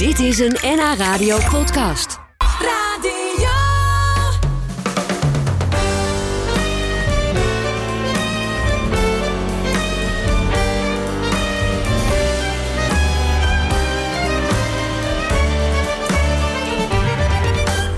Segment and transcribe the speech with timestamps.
[0.00, 2.18] Dit is een NH Radio podcast.
[2.38, 3.48] Radio.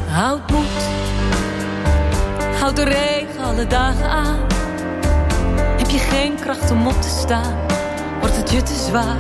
[0.09, 0.65] Houd moed,
[2.59, 4.39] houd de regen alle dagen aan.
[5.79, 7.67] Heb je geen kracht om op te staan,
[8.21, 9.17] wordt het je te zwaar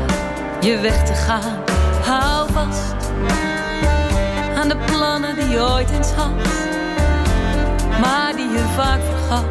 [0.64, 1.61] je weg te gaan.
[4.56, 6.30] Aan de plannen die je ooit eens had,
[8.00, 9.44] maar die je vaak vergat.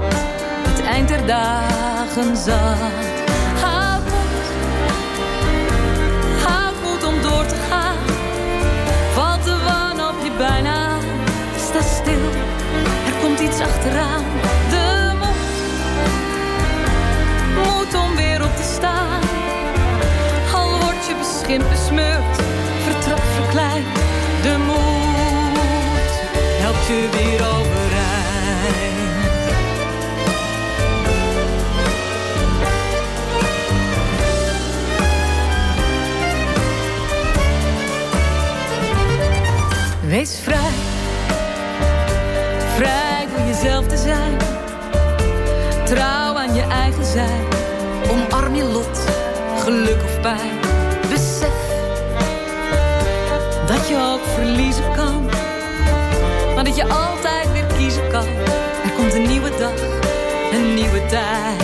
[0.67, 2.77] Het eind der dagen zat.
[3.63, 4.47] Houd moed,
[6.45, 7.97] houd moed om door te gaan.
[9.13, 10.97] Valt de wanhoop je bijna
[11.57, 12.29] sta stil,
[13.05, 14.23] er komt iets achteraan.
[14.69, 15.53] De moed,
[17.65, 19.21] moed om weer op te staan.
[20.53, 22.40] Al word je beschimpt, besmeurd,
[23.51, 23.85] verkleind.
[24.41, 26.11] De moed
[26.61, 27.79] helpt je weer overeind.
[40.07, 40.71] Wees vrij,
[42.75, 44.37] vrij door jezelf te zijn.
[45.85, 47.43] Trouw aan je eigen zijn,
[48.09, 49.05] omarm je lot,
[49.63, 50.60] geluk of pijn.
[53.91, 55.25] Je ook verliezen kan,
[56.55, 58.25] maar dat je altijd weer kiezen kan.
[58.83, 59.73] Er komt een nieuwe dag,
[60.51, 61.60] een nieuwe tijd.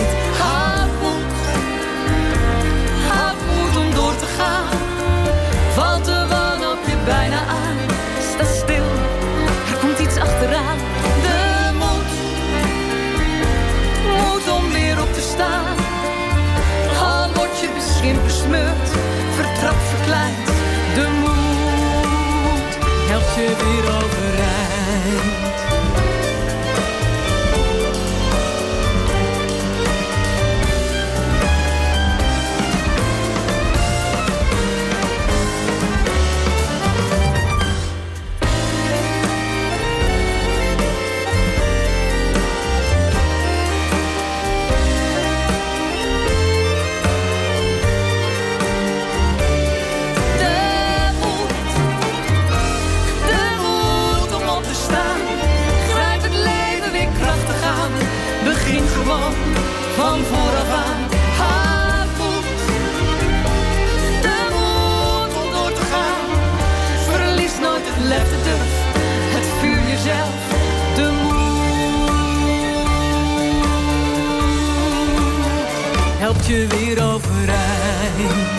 [76.47, 78.57] Je weer overeind.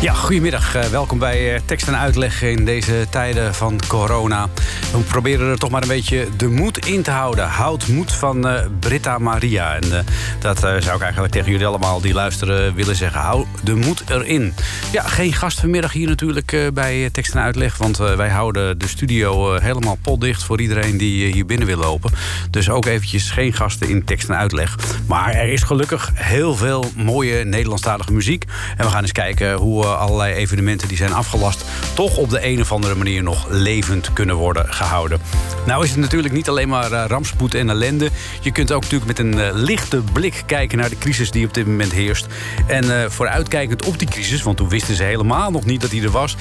[0.00, 0.74] Ja, goedemiddag.
[0.74, 4.48] Eh, welkom bij eh, tekst en uitleg in deze tijden van corona.
[4.92, 7.48] We proberen er toch maar een beetje de moed in te houden.
[7.48, 9.74] Houd moed van eh, Britta Maria.
[9.74, 10.04] En eh,
[10.40, 13.20] dat eh, zou ik eigenlijk tegen jullie allemaal die luisteren willen zeggen.
[13.20, 14.54] Hou de moed erin.
[14.92, 17.76] Ja, geen gast vanmiddag hier natuurlijk bij tekst en uitleg.
[17.76, 22.12] Want wij houden de studio helemaal potdicht voor iedereen die hier binnen wil lopen.
[22.50, 24.76] Dus ook eventjes geen gasten in tekst en uitleg.
[25.06, 28.44] Maar er is gelukkig heel veel mooie Nederlandstalige muziek.
[28.76, 31.64] En we gaan eens kijken hoe allerlei evenementen die zijn afgelast...
[31.94, 35.20] toch op de een of andere manier nog levend kunnen worden gehouden.
[35.66, 38.10] Nou is het natuurlijk niet alleen maar eh, rampspoed en ellende.
[38.40, 41.54] Je kunt ook natuurlijk met een eh, lichte blik kijken naar de crisis die op
[41.54, 42.26] dit moment heerst.
[42.66, 46.02] En eh, vooruitkijkend op die crisis, want toen wisten ze helemaal nog niet dat die
[46.02, 46.36] er was...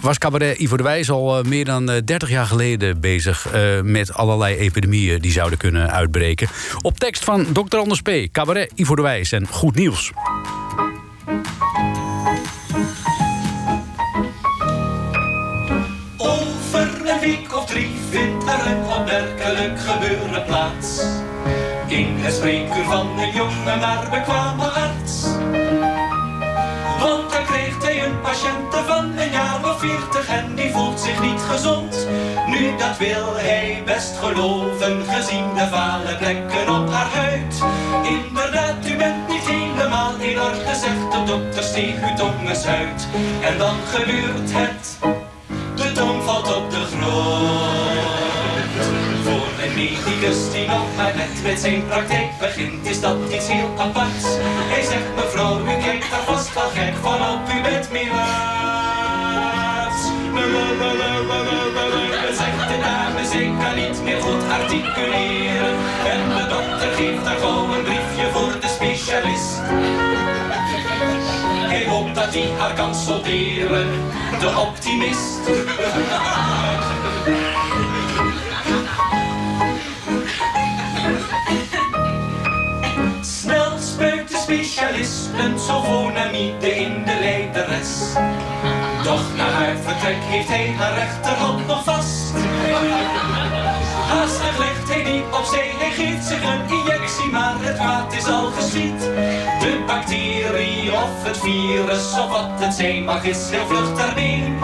[0.00, 3.46] was cabaret Ivo de Wijs al meer dan eh, 30 jaar geleden bezig...
[3.82, 6.48] met allerlei epidemieën die zouden kunnen uitbreken.
[6.82, 7.76] Op tekst van Dr.
[7.76, 10.12] Anders P., cabaret Ivo de Wijs en Goed Nieuws.
[19.60, 21.02] Gebeuren plaats.
[21.86, 25.24] In het spreekuur van een jonge maar bekwame arts.
[27.00, 31.20] Want dan kreeg hij een patiënte van een jaar of veertig en die voelt zich
[31.20, 32.06] niet gezond.
[32.46, 37.54] Nu dat wil hij best geloven, gezien de vale plekken op haar huid.
[38.02, 43.06] Inderdaad, u bent niet helemaal in orde, zegt de dokter, steeg uw tong eens uit.
[43.40, 44.98] En dan gebeurt het.
[45.74, 47.69] De tong valt op de grond.
[50.20, 54.24] Medicus die nog maar net met zijn praktijk begint, is dat iets heel aparts.
[54.72, 58.20] Hij zegt mevrouw, u kijkt daar vast wel gek van op, u bent melaats.
[62.36, 65.74] Zegt de dame, zij kan niet meer goed articuleren.
[66.12, 69.60] En de dokter geeft haar gewoon een briefje voor de specialist.
[72.14, 73.88] dat hij haar kan solderen.
[74.40, 75.40] De optimist.
[85.04, 88.12] Specialisten sulfonamide in de lijderes.
[89.04, 92.32] Doch na haar vertrek heeft hij haar rechterhand nog vast.
[94.08, 98.46] Haastig legt hij die opzij, hij geeft zich een injectie, maar het kwaad is al
[98.46, 99.00] geschied.
[99.60, 104.54] De bacterie of het virus of wat het zijn mag is heel vlug daarmee.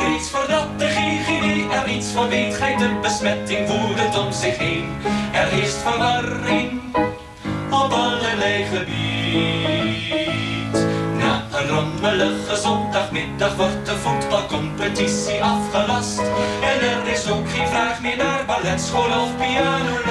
[0.00, 4.84] Reeds voordat de GGD er iets van weet, gij de besmetting voert om zich heen.
[5.32, 6.80] Er is verwarring
[7.70, 9.85] op allerlei gebied.
[12.06, 16.18] Rommelige zondagmiddag wordt de voetbalcompetitie afgelast.
[16.62, 20.06] En er is ook geen vraag meer naar balletschool of pianoles.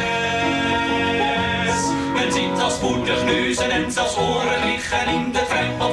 [2.13, 5.45] Men ziet al spoedig neuzen en zelfs oren liggen in de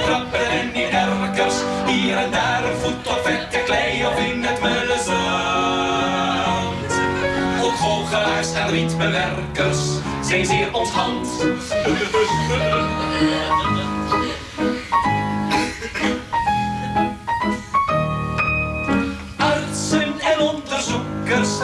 [0.05, 1.55] trappen en in erkers.
[1.87, 6.93] Hier en daar een voet op vette klei of in het mulle zand.
[7.65, 9.79] Ook goochelaars en rietbewerkers
[10.21, 11.29] zijn zeer onthand.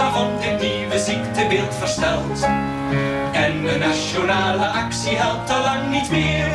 [0.07, 2.43] van dit nieuwe ziektebeeld versteld.
[3.33, 6.49] En een nationale actie helpt al lang niet meer.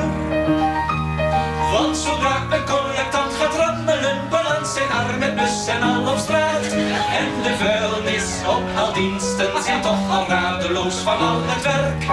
[1.71, 6.71] Want zodra een collectant gaat rammelen, balans zijn arm met bus en al op straat.
[7.19, 12.03] En de vuilnisophaaldiensten zijn toch al radeloos van al het werk.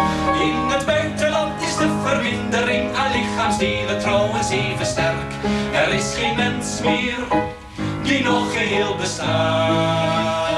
[0.40, 5.32] In het buitenland is de vermindering aan lichaamsdelen trouwens even sterk.
[5.72, 7.18] Er is geen mens meer
[8.02, 10.49] die nog geheel bestaat.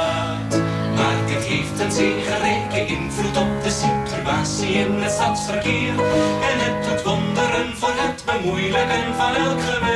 [1.83, 5.95] Een zegenrijke invloed op de situatie in het stadsverkeer.
[6.51, 9.91] En het doet wonderen voor het bemoeilijken van elk geweld.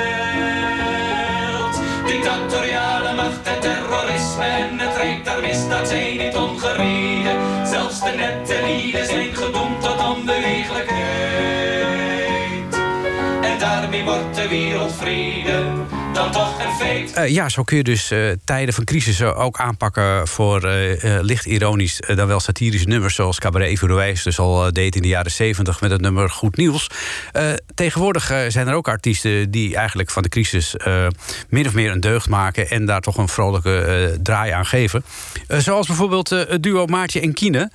[2.07, 7.67] Dictatoriale macht en terrorisme en het rijk der misdaad zijn niet ongereden.
[7.67, 12.75] Zelfs de nette lieden zijn gedoemd tot onbeweeglijkheid.
[13.43, 15.65] En daarmee wordt de wereld vrede
[16.79, 17.13] feit.
[17.13, 21.47] Eh, ja, zo kun je dus eh, tijden van crisis ook aanpakken voor eh, licht
[21.47, 25.81] ironisch, dan wel satirische nummers, zoals Cabaret Evaluijs dus al deed in de jaren 70
[25.81, 26.91] met het nummer Goed Nieuws.
[27.75, 30.75] tegenwoordig zijn er ook artiesten die eigenlijk van de crisis
[31.49, 35.05] min of meer een deugd maken en daar toch een vrolijke draai aan geven.
[35.49, 37.71] zoals bijvoorbeeld het duo Maartje en Kine.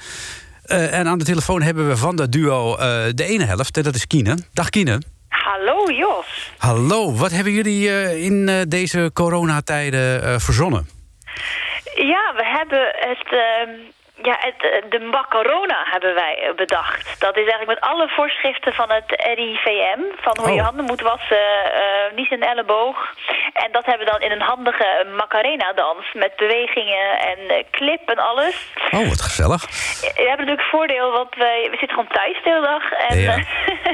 [0.66, 2.76] en aan de telefoon hebben we van dat duo
[3.16, 4.38] de ene helft, en dat is Kine.
[4.54, 5.02] Dag Kine.
[5.44, 6.52] Hallo Jos.
[6.58, 10.88] Hallo, wat hebben jullie uh, in uh, deze coronatijden uh, verzonnen?
[11.96, 13.70] Ja, we hebben het, ehm,
[14.22, 17.20] ja, het, de macarona hebben wij bedacht.
[17.20, 20.02] Dat is eigenlijk met alle voorschriften van het RIVM...
[20.22, 20.56] van hoe oh.
[20.56, 21.48] je handen moet wassen,
[22.16, 23.14] niet een elleboog.
[23.54, 26.14] En dat hebben we dan in een handige Macarena-dans...
[26.14, 28.72] met bewegingen en clip en alles.
[28.92, 29.62] Oh, wat gezellig.
[30.02, 32.92] We hebben natuurlijk voordeel, want we, we zitten gewoon thuis de hele dag.
[32.92, 33.36] En, ja.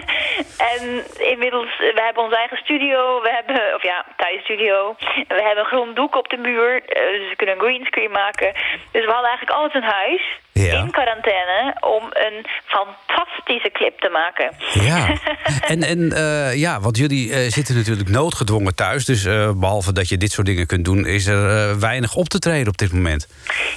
[0.71, 3.21] en inmiddels, we hebben onze eigen studio.
[3.21, 4.95] We hebben, of ja, thuisstudio.
[5.27, 6.81] We hebben een groen doek op de muur.
[6.85, 8.53] Dus we kunnen een greenscreen maken.
[8.91, 10.16] Dus we hadden eigenlijk alles in huis.
[10.51, 10.81] Ja.
[10.81, 14.51] In quarantaine om een fantastische clip te maken.
[14.73, 15.07] Ja,
[15.73, 19.05] en, en uh, ja, want jullie uh, zitten natuurlijk noodgedwongen thuis.
[19.05, 22.39] Dus uh, behalve dat je dit soort dingen kunt doen, is er weinig op te
[22.39, 23.27] treden op dit moment.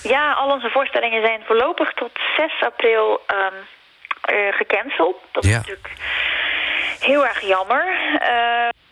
[0.02, 3.54] Ja, al onze voorstellingen zijn voorlopig tot 6 april um,
[4.50, 5.16] gecanceld.
[5.32, 5.56] Dat is ja.
[5.56, 5.90] natuurlijk
[7.00, 7.84] heel erg jammer.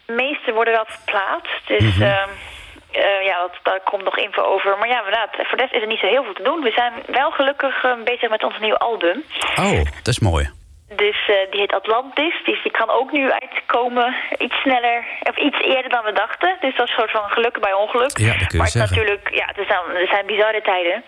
[0.07, 1.67] de meeste worden wel verplaatst.
[1.67, 1.97] Dus.
[1.97, 2.57] Mm -hmm.
[2.93, 4.79] Uh, ja, dat, daar komt nog info over.
[4.79, 6.61] Maar ja, inderdaad, voor de rest is er niet zo heel veel te doen.
[6.61, 9.25] We zijn wel gelukkig uh, bezig met ons nieuw album.
[9.57, 10.51] Oh, dat is mooi.
[10.97, 12.35] Dus uh, die heet Atlantis.
[12.45, 16.57] Dus die kan ook nu uitkomen iets sneller, of iets eerder dan we dachten.
[16.61, 18.19] Dus dat is een soort van geluk bij ongeluk.
[18.19, 18.97] Ja, dat kun je maar zeggen.
[18.97, 21.05] natuurlijk, ja, het zijn, het zijn bizarre tijden.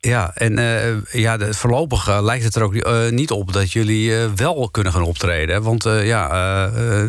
[0.00, 4.28] Ja, en uh, ja, voorlopig uh, lijkt het er ook uh, niet op dat jullie
[4.36, 5.62] wel kunnen gaan optreden.
[5.62, 6.28] Want ja,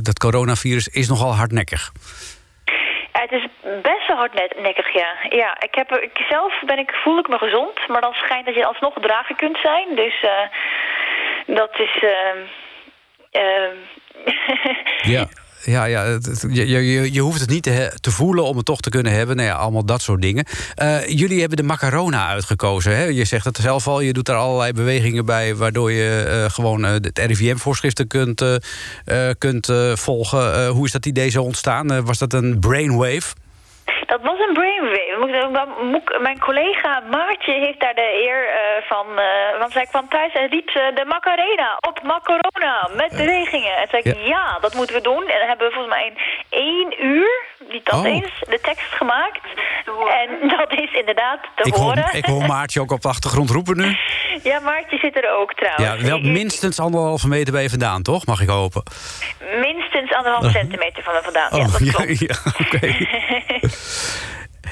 [0.02, 1.92] dat coronavirus is nogal hardnekkig.
[3.12, 3.44] Het is
[3.82, 5.16] best wel hardnekkig, ja.
[5.30, 8.56] ja ik heb, ik zelf ben ik, voel ik me gezond, maar dan schijnt dat
[8.56, 9.96] je alsnog drager kunt zijn.
[9.96, 10.26] Dus
[11.46, 12.04] dat is...
[15.16, 15.26] ja.
[15.64, 16.18] Ja, ja
[16.50, 19.36] je, je, je hoeft het niet te, te, voelen om het toch te kunnen hebben.
[19.36, 20.46] Nou ja, allemaal dat soort dingen.
[20.82, 22.96] Uh, jullie hebben de macarona uitgekozen.
[22.96, 23.04] Hè?
[23.04, 25.56] Je zegt het zelf al, je doet daar allerlei bewegingen bij...
[25.56, 28.44] waardoor je uh, gewoon uh, het RIVM-voorschriften kunt,
[29.38, 30.68] kunt volgen.
[30.68, 32.04] hoe is dat idee zo ontstaan?
[32.06, 33.34] was dat een brainwave?
[34.14, 36.20] Dat was een brainwave.
[36.22, 39.06] Mijn collega Maartje heeft daar de eer eh, van.
[39.20, 43.76] eh, want zij kwam thuis en riep ze de Macarena op Macarona met bewegingen.
[43.78, 44.26] En zei ik, Ja.
[44.28, 44.58] ja.
[44.62, 45.28] dat moeten we doen.
[45.28, 46.18] En dan hebben we volgens mij in
[46.50, 47.32] één uur,
[47.70, 48.06] niet dat Oh.
[48.06, 49.40] eens, de tekst gemaakt.
[50.22, 52.10] En dat is inderdaad te Ik hoor, horen.
[52.14, 53.96] ik hoor Maartje ook op de achtergrond roepen nu.
[54.50, 56.02] ja, Maartje zit er ook trouwens.
[56.02, 58.26] Ja, wel minstens anderhalve meter bij je vandaan, toch?
[58.26, 58.84] Mag ik hopen.
[59.62, 61.50] Minstens anderhalf centimeter van me vandaan.
[61.52, 62.20] ja, dat Oh, ja, klopt.
[62.20, 62.96] ja, oké.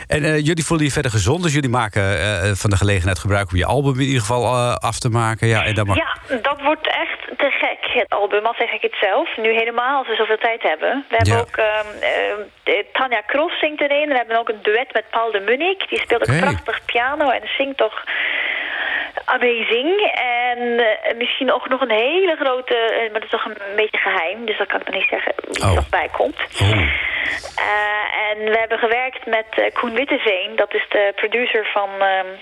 [0.07, 3.51] En eh, jullie voelen je verder gezond, dus jullie maken eh, van de gelegenheid gebruik
[3.51, 5.47] om je album in ieder geval eh, af te maken.
[5.47, 5.97] Ja, en dan mag...
[5.97, 9.37] Ja, dat wordt echt te gek, het album, al zeg ik het zelf.
[9.37, 11.05] Nu helemaal, als we zoveel tijd hebben.
[11.09, 11.39] We hebben Ja.
[11.39, 12.31] ook, ehm, eh,
[12.79, 14.07] eh, Tanja Cross zingt erin.
[14.09, 15.89] We hebben ook een duet met Paul de Munnik.
[15.89, 18.03] Die speelt ook prachtig piano en zingt toch
[19.25, 20.11] amazing.
[20.13, 23.97] En eh, misschien ook nog een hele grote, eh, maar dat is toch een beetje
[23.97, 24.45] geheim.
[24.45, 25.69] Dus dat kan ik nog niet zeggen wie Oh.
[25.69, 26.39] er nog bij komt.
[26.61, 26.71] Oh.
[27.55, 30.55] Eh, en we hebben gewerkt met Koen Witteveen.
[30.55, 31.89] Dat is de producer van,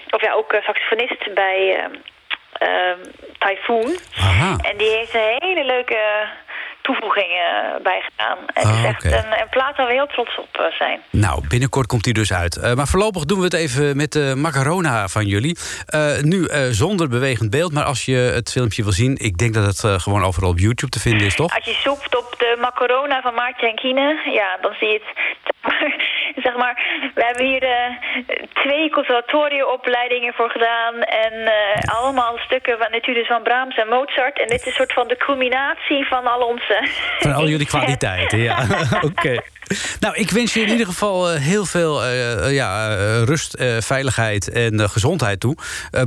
[0.10, 1.88] of ja, ook saxofonist bij
[3.38, 3.98] Typhoon.
[4.18, 4.56] Aha.
[4.62, 6.28] En die heeft een hele leuke
[6.88, 7.50] toevoegingen
[7.84, 8.38] bij gedaan.
[8.54, 11.00] En het Ah, is echt een, een plaat waar we heel trots op eh, zijn.
[11.10, 12.56] Nou, binnenkort komt hij dus uit.
[12.58, 15.58] Eh, maar voorlopig doen we het even met de macarona van jullie.
[15.86, 19.16] Eh, nu eh, zonder bewegend beeld, maar als je het filmpje wil zien...
[19.18, 21.56] ik denk dat het eh, gewoon overal op YouTube te vinden is, toch?
[21.56, 25.26] Als je zoekt op de macarona van Maartje en Kine, ja, dan zie je het.
[26.46, 26.76] zeg maar,
[27.16, 27.92] we hebben hier eh,
[28.54, 30.94] twee conservatorieopleidingen voor gedaan.
[31.02, 34.40] En eh, allemaal stukken van etudes van Brahms en Mozart.
[34.40, 36.88] En dit is een soort van de culminatie van al onze...
[37.20, 38.66] Van al jullie kwaliteiten, ja.
[39.02, 39.42] Oké.
[40.00, 42.06] Nou, ik wens je in ieder geval eh, heel veel
[42.50, 45.58] ja, rust, veiligheid en gezondheid toe.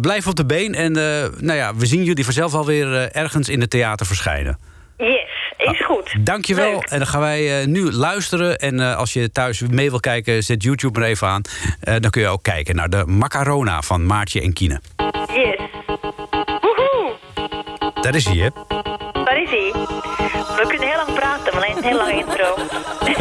[0.01, 0.93] Blijf op de been en
[1.39, 4.59] nou ja, we zien jullie vanzelf alweer ergens in het theater verschijnen.
[5.01, 6.15] Yes, is goed.
[6.27, 6.71] Dankjewel.
[6.73, 6.85] Leuk.
[6.85, 8.59] En dan gaan wij eh, nu luisteren.
[8.59, 11.43] En eh, als je thuis mee wil kijken, zet YouTube maar even aan.
[11.81, 14.81] Eh, dan kun je ook kijken naar de Macarona van Maartje en Kine.
[15.35, 15.57] Yes.
[16.61, 17.13] Woehoe,
[18.01, 18.49] Daar is hij, hè?
[19.25, 19.73] daar is hij.
[20.57, 22.57] We kunnen heel lang praten, maar alleen een heel lange intro.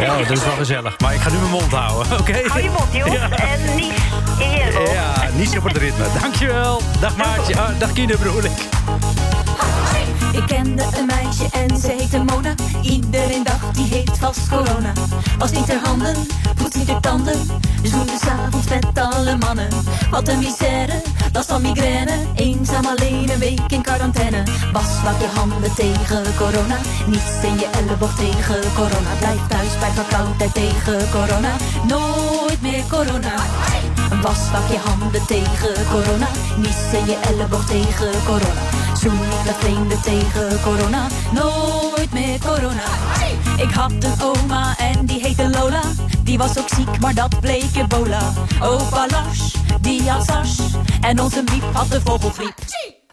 [0.04, 0.98] Ja, dat is wel gezellig.
[0.98, 2.32] Maar ik ga nu mijn mond houden, oké?
[2.46, 3.12] Hou je mond.
[3.12, 3.30] Ja.
[3.30, 3.92] En niet
[4.38, 4.90] in je.
[4.92, 6.04] Ja, niet op het ritme.
[6.20, 6.80] Dankjewel.
[7.00, 7.56] Dag Maartje.
[7.56, 9.29] Ah, dag Kine, bedoel ik.
[10.32, 12.54] Ik kende een meisje en ze heette Mona.
[12.82, 14.92] Iedereen dacht die heeft vast corona.
[15.38, 16.16] Was niet haar handen,
[16.56, 17.38] poets niet haar tanden.
[17.82, 19.68] Zoende s'avonds met alle mannen.
[20.10, 22.12] Wat een misère, last van migraine.
[22.34, 24.42] Eenzaam alleen een week in quarantaine.
[24.72, 26.76] Was laat je handen tegen corona.
[27.06, 29.10] Niets in je elleboog tegen corona.
[29.18, 31.52] Blijf thuis bij verkoudheid tegen corona.
[31.86, 33.34] Nooit meer corona.
[34.22, 36.28] Was pak je handen tegen corona.
[36.56, 38.79] Niets in je elleboog tegen corona.
[39.00, 41.06] Zoen met vrienden tegen corona.
[41.32, 42.84] Nooit meer corona.
[43.56, 45.82] Ik had een oma en die heette Lola.
[46.22, 48.32] Die was ook ziek, maar dat bleek ebola.
[48.62, 50.58] Opa Lars, die had SARS.
[51.00, 52.54] En onze Miep had de vogelgriep.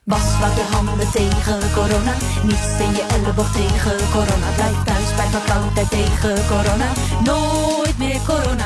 [0.04, 2.14] Was laat je handen tegen corona.
[2.44, 4.48] Niets in je elleboog tegen corona.
[4.56, 6.88] Blijf thuis bij verkoudheid tegen corona.
[7.24, 8.66] Nooit meer corona.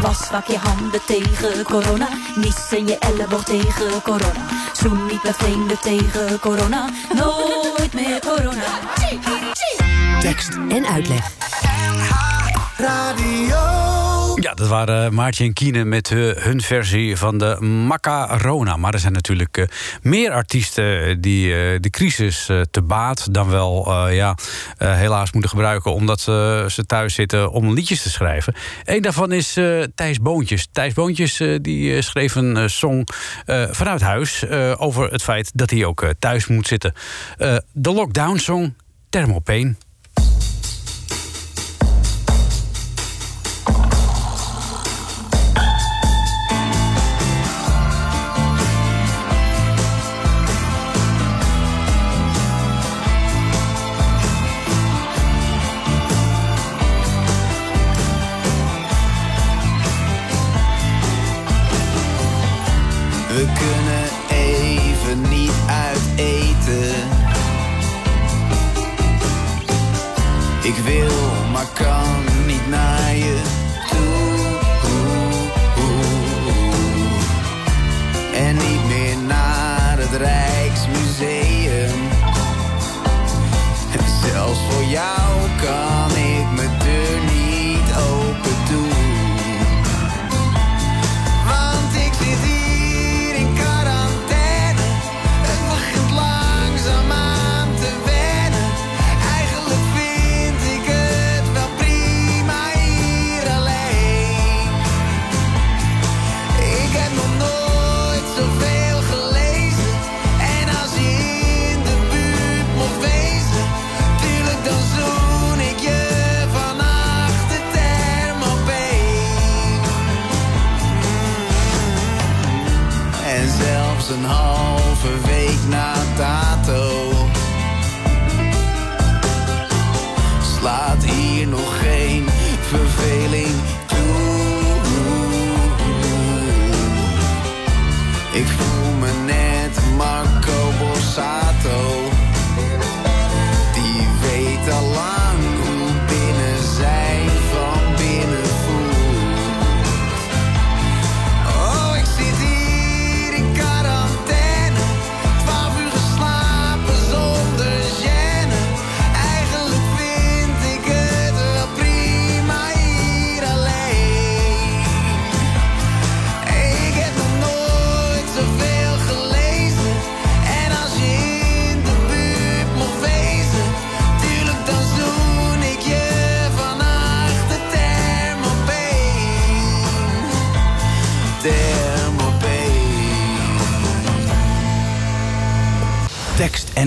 [0.00, 2.08] Was pak je handen tegen corona.
[2.34, 4.46] Niets in je elleboog tegen corona.
[4.72, 6.88] Zoen niet met vrienden tegen corona.
[7.14, 8.64] Nooit meer corona.
[10.20, 11.30] Tekst en uitleg.
[14.40, 18.76] Ja, dat waren Maartje en Kine met eh, hun versie van de Macarona.
[18.76, 19.66] Maar er zijn natuurlijk eh,
[20.02, 24.34] meer artiesten die eh, de crisis eh, te baat dan wel eh, ja,
[24.78, 28.54] eh, helaas moeten gebruiken omdat ze, thuis zitten om liedjes te schrijven.
[28.84, 30.68] Eén daarvan is eh, Thijs Boontjes.
[30.72, 33.06] Thijs Boontjes eh, die eh, schreef een eh, song
[33.46, 36.92] eh, vanuit huis eh, over het feit dat hij ook eh, thuis moet zitten.
[37.38, 38.74] Eh, de lockdown song
[39.08, 39.74] Thermopane.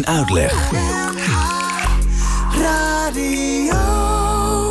[0.06, 0.72] En uitleg.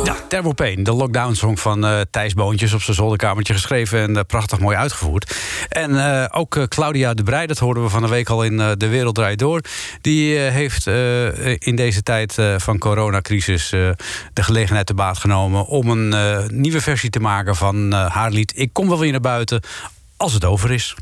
[0.03, 0.41] Ja,
[0.83, 2.73] de lockdown-song van eh, Thijs Boontjes...
[2.73, 5.37] op zijn zolderkamertje geschreven en eh, prachtig mooi uitgevoerd.
[5.69, 8.87] En eh, ook Claudia de Breij, dat hoorden we van de week al in De
[8.87, 9.61] Wereld Draait Door...
[10.01, 10.87] die heeft
[11.57, 15.65] in deze tijd van coronacrisis de gelegenheid te baat genomen...
[15.65, 19.61] om een nieuwe versie te maken van haar lied Ik kom wel weer naar buiten
[20.17, 20.95] als het over is.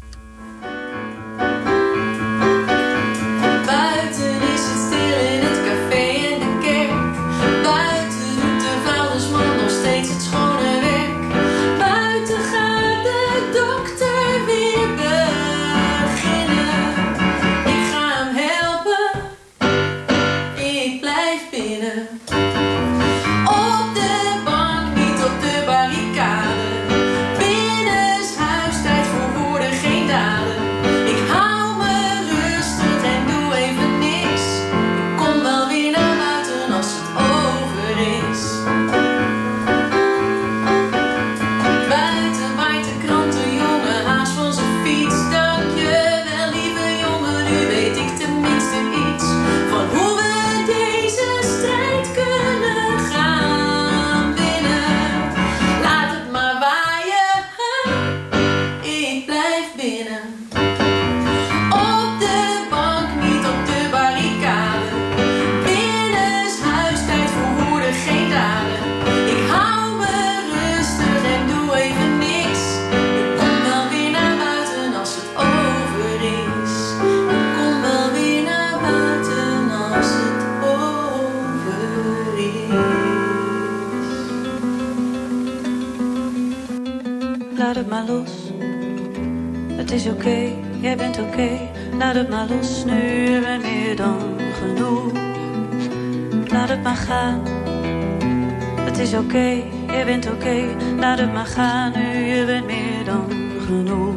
[101.42, 103.32] Maar gaan, nu je bent meer dan
[103.66, 104.16] genoeg.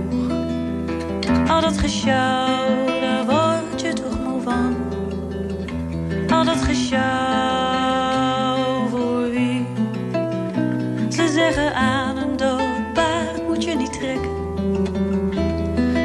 [1.48, 4.76] Al dat gesjouw, daar word je toch moe van.
[6.30, 7.02] Al dat gesjouw,
[8.88, 9.66] voor wie?
[11.08, 12.62] Ze zeggen aan een dood
[13.46, 14.32] moet je niet trekken.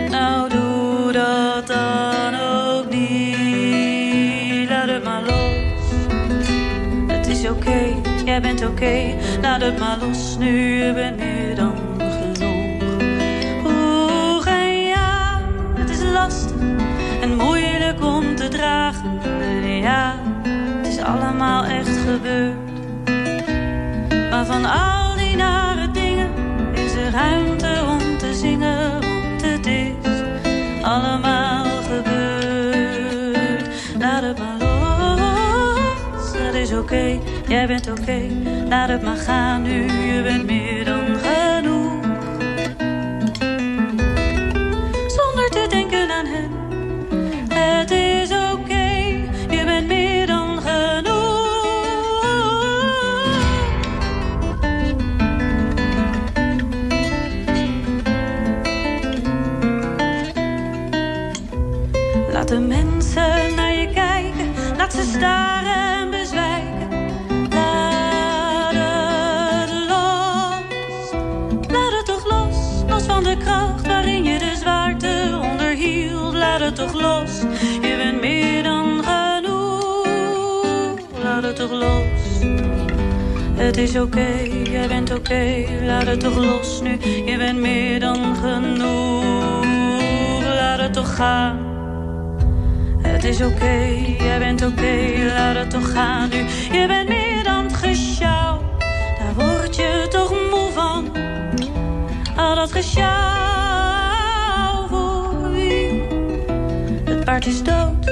[0.09, 4.69] Nou, doe dat dan ook niet.
[4.69, 5.91] Laat het maar los.
[7.07, 9.17] Het is oké, jij bent oké.
[9.41, 12.81] Laat het maar los, nu bent meer dan genoeg.
[13.65, 15.41] Oeh, en ja,
[15.73, 16.55] het is lastig
[17.21, 19.19] en moeilijk om te dragen.
[19.41, 20.15] En ja,
[20.77, 22.55] het is allemaal echt gebeurd.
[24.29, 26.29] Maar van al die nare dingen
[26.73, 30.21] is er ruimte om te zingen, want het is
[30.81, 33.69] allemaal gebeurd.
[33.99, 34.59] Laat het maar
[36.51, 38.21] het is oké, jij bent oké.
[38.67, 40.58] Laat het maar gaan nu, je bent meer
[83.69, 84.27] Het is oké,
[84.63, 89.65] jij bent oké, laat het toch los nu, je bent meer dan genoeg.
[90.43, 91.57] Laat het toch gaan.
[93.01, 93.75] Het is oké,
[94.19, 94.95] jij bent oké,
[95.33, 96.37] laat het toch gaan nu.
[96.79, 98.61] Je bent meer dan gesjouw,
[99.19, 101.11] daar word je toch moe van.
[102.35, 103.07] Al dat gesjouw
[104.87, 106.03] voor wie?
[107.03, 108.05] Het paard is dood,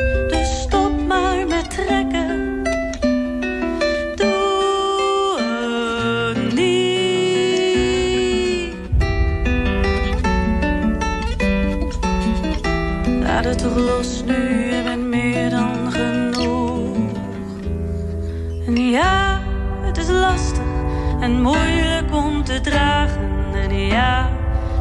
[22.47, 23.29] te dragen.
[23.53, 24.29] En ja,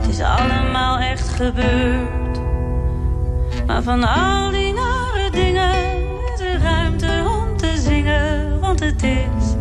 [0.01, 2.41] het is allemaal echt gebeurd.
[3.67, 5.75] Maar van al die nare dingen
[6.35, 8.61] is er ruimte om te zingen.
[8.61, 9.55] Want het is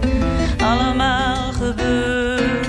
[0.64, 2.68] allemaal gebeurd.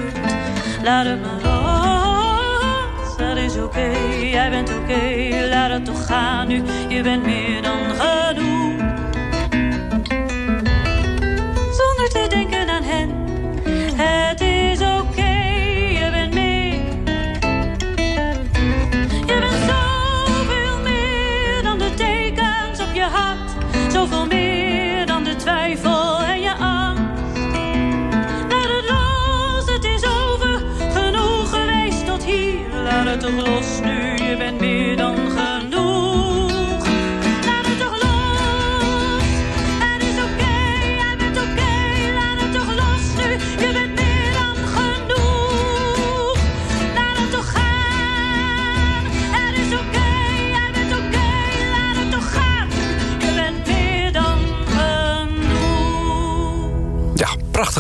[0.83, 3.91] Laat het maar los, dat is oké.
[4.21, 6.63] Jij bent oké, laat het toch gaan nu.
[6.89, 8.26] Je bent meer dan genoeg.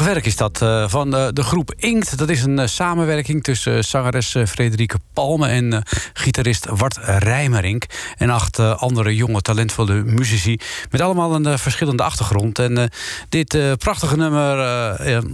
[0.06, 2.18] Werk is dat eh, van eh, de groep Inkt.
[2.18, 7.84] Dat is een eh, samenwerking tussen zangeres Frederike Palme en gitarist Wart Rijmerink.
[8.16, 10.58] En acht andere jonge talentvolle muzici
[10.90, 12.58] met allemaal een verschillende achtergrond.
[12.58, 12.90] En
[13.28, 14.56] dit prachtige nummer,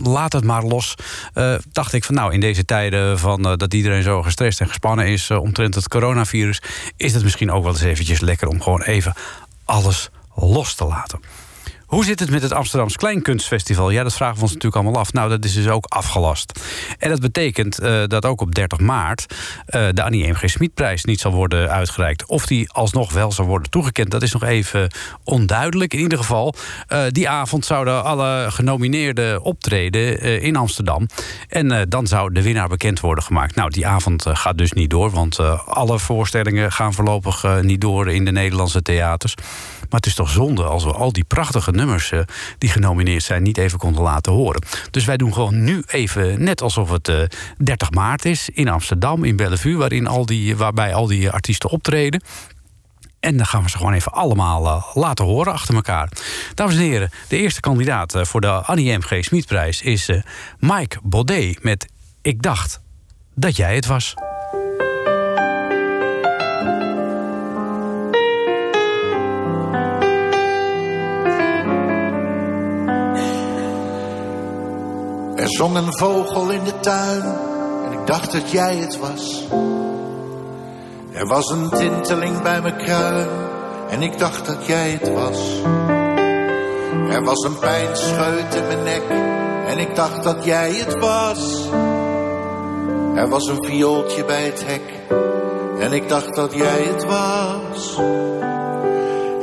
[0.03, 0.95] Laat het maar los,
[1.73, 5.31] dacht ik van nou in deze tijden van dat iedereen zo gestrest en gespannen is
[5.31, 6.63] omtrent het coronavirus,
[6.97, 9.15] is het misschien ook wel eens eventjes lekker om gewoon even
[9.65, 11.21] alles los te laten.
[11.92, 13.90] Hoe zit het met het Amsterdams Kleinkunstfestival?
[13.90, 15.12] Ja, dat vragen we ons natuurlijk allemaal af.
[15.12, 16.61] Nou, dat is dus ook afgelast.
[16.98, 20.35] En dat betekent uh, dat ook op 30 maart uh, de Annie M.
[20.35, 20.50] G.
[20.50, 22.26] Smitprijs niet zal worden uitgereikt.
[22.26, 24.90] Of die alsnog wel zal worden toegekend, dat is nog even
[25.24, 25.94] onduidelijk.
[25.94, 26.55] In ieder geval,
[26.88, 31.07] uh, die avond zouden alle genomineerden optreden in Amsterdam.
[31.48, 33.55] En dan zou de winnaar bekend worden gemaakt.
[33.55, 38.24] Nou, die avond gaat dus niet door, want alle voorstellingen gaan voorlopig niet door in
[38.24, 39.35] de Nederlandse theaters.
[39.92, 42.20] Maar het is toch zonde als we al die prachtige nummers uh,
[42.59, 44.62] die genomineerd zijn niet even konden laten horen.
[44.90, 47.22] Dus wij doen gewoon nu even net alsof het uh,
[47.59, 52.22] 30 maart is in Amsterdam, in Bellevue, waarin al die, waarbij al die artiesten optreden.
[53.20, 56.09] En dan gaan we ze gewoon even allemaal uh, laten horen achter elkaar.
[56.55, 59.02] Dames en heren, de eerste kandidaat voor de Annie M.
[59.02, 59.24] G.
[59.24, 60.22] Smitprijs is uh,
[60.59, 61.87] Mike Baudet met
[62.22, 62.81] Ik dacht
[63.35, 64.14] dat jij het was.
[75.53, 77.23] Zong een vogel in de tuin
[77.85, 79.45] en ik dacht dat jij het was.
[81.12, 83.29] Er was een tinteling bij mijn kruin
[83.88, 85.61] en ik dacht dat jij het was.
[87.11, 89.03] Er was een pijnscheut in mijn nek
[89.67, 91.69] en ik dacht dat jij het was.
[93.15, 94.93] Er was een viooltje bij het hek
[95.79, 97.99] en ik dacht dat jij het was.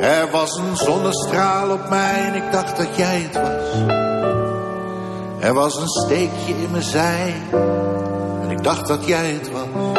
[0.00, 4.09] Er was een zonnestraal op mij en ik dacht dat jij het was.
[5.40, 7.34] Er was een steekje in mijn zij
[8.42, 9.96] en ik dacht dat jij het was.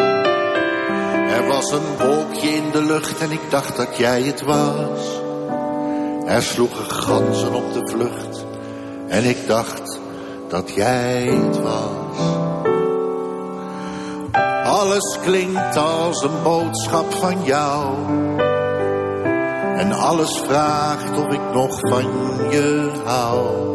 [1.32, 5.20] Er was een wolkje in de lucht en ik dacht dat jij het was.
[6.26, 8.46] Er sloegen ganzen op de vlucht
[9.08, 10.00] en ik dacht
[10.50, 12.18] dat jij het was.
[14.64, 17.96] Alles klinkt als een boodschap van jou.
[19.78, 22.06] En alles vraagt of ik nog van
[22.50, 23.71] je hou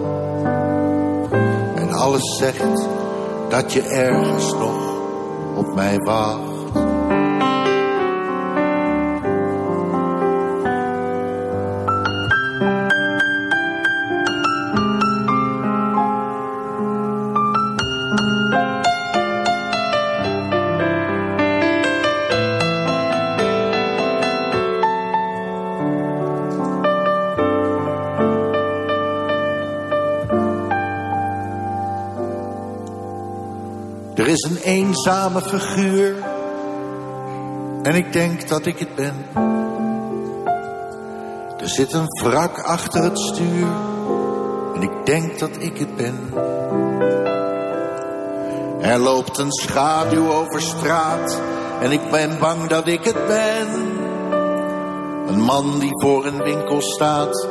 [2.07, 2.89] alles zegt
[3.49, 4.97] dat je ergens nog
[5.55, 6.46] op mij wacht.
[34.37, 36.15] Is een eenzame figuur
[37.83, 39.27] en ik denk dat ik het ben.
[41.59, 43.67] Er zit een wrak achter het stuur
[44.75, 46.35] en ik denk dat ik het ben.
[48.81, 51.41] Er loopt een schaduw over straat
[51.81, 53.69] en ik ben bang dat ik het ben.
[55.27, 57.49] Een man die voor een winkel staat,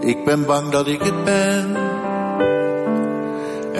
[0.00, 1.81] ik ben bang dat ik het ben.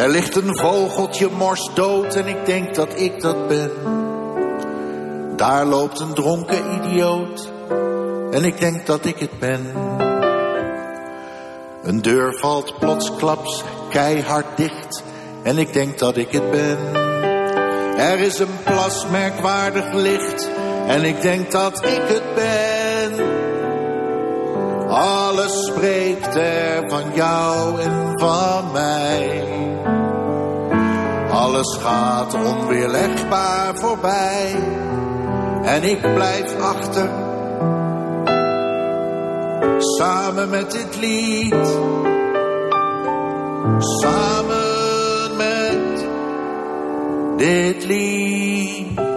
[0.02, 3.70] Er ligt een vogeltje mors dood en ik denk dat ik dat ben.
[5.36, 7.52] Daar loopt een dronken idioot
[8.30, 9.66] en ik denk dat ik het ben.
[11.82, 15.02] Een deur valt plotsklaps keihard dicht
[15.42, 16.78] en ik denk dat ik het ben.
[17.96, 20.48] Er is een plas merkwaardig licht
[20.86, 23.51] en ik denk dat ik het ben.
[24.92, 29.44] Alles spreekt er van jou en van mij.
[31.30, 34.54] Alles gaat onweerlegbaar voorbij
[35.62, 37.08] en ik blijf achter.
[39.78, 41.78] Samen met dit lied,
[43.78, 46.06] samen met
[47.36, 49.11] dit lied.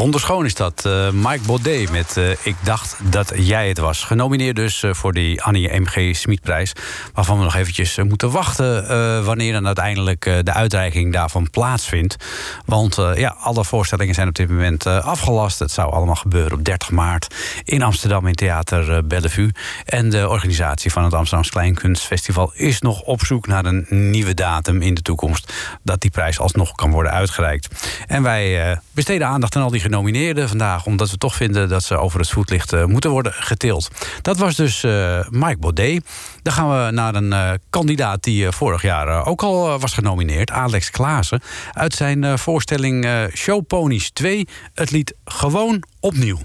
[0.00, 0.84] Wonderschoon is dat.
[0.86, 4.04] Uh, Mike Baudet met uh, Ik dacht dat jij het was.
[4.04, 6.16] Genomineerd dus uh, voor die Annie M.G.
[6.16, 6.72] Smitprijs.
[7.14, 9.24] Waarvan we nog eventjes moeten wachten...
[9.24, 12.16] wanneer dan uiteindelijk de uitreiking daarvan plaatsvindt.
[12.64, 15.58] Want ja, alle voorstellingen zijn op dit moment afgelast.
[15.58, 17.34] Het zou allemaal gebeuren op 30 maart...
[17.64, 19.50] in Amsterdam in Theater Bellevue.
[19.84, 22.52] En de organisatie van het Amsterdamse Kleinkunstfestival...
[22.54, 25.52] is nog op zoek naar een nieuwe datum in de toekomst...
[25.82, 27.88] dat die prijs alsnog kan worden uitgereikt.
[28.06, 30.86] En wij besteden aandacht en al die genomineerden vandaag...
[30.86, 33.88] omdat we toch vinden dat ze over het voetlicht uh, moeten worden getild.
[34.22, 36.04] Dat was dus uh, Mike Baudet.
[36.42, 40.50] Dan gaan we naar een uh, kandidaat die vorig jaar ook al was genomineerd.
[40.50, 41.42] Alex Klaassen.
[41.72, 44.48] Uit zijn voorstelling Show Ponies 2.
[44.74, 46.38] Het lied Gewoon Opnieuw.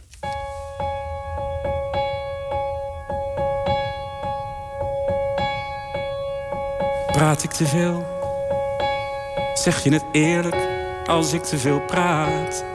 [7.11, 8.05] Praat ik te veel?
[9.53, 10.67] Zeg je het eerlijk
[11.05, 12.74] als ik te veel praat?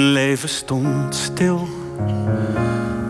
[0.00, 1.68] Mijn leven stond stil.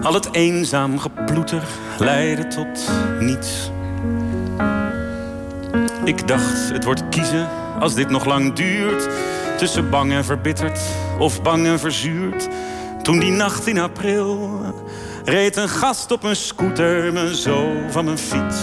[0.02, 1.62] Al het eenzaam geploeter
[1.98, 3.70] leidde tot niets.
[6.04, 7.48] Ik dacht, het wordt kiezen
[7.78, 9.08] als dit nog lang duurt.
[9.58, 10.80] Tussen bang en verbitterd
[11.18, 12.48] of bang en verzuurd.
[13.02, 14.60] Toen die nacht in april
[15.24, 18.58] reed een gast op een scooter me zo van mijn fiets